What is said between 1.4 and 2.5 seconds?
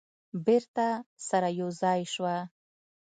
یو ځای شوه.